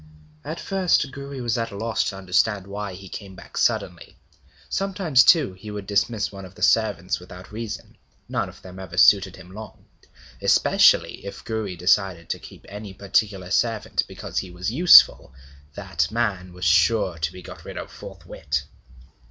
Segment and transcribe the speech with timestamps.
[0.43, 4.17] At first Gouri was at a loss to understand why he came back suddenly.
[4.67, 8.97] Sometimes, too, he would dismiss one of the servants without reason; none of them ever
[8.97, 9.85] suited him long.
[10.41, 15.35] Especially if Gouri desired to keep any particular servant because he was useful,
[15.75, 18.63] that man was sure to be got rid of forthwith.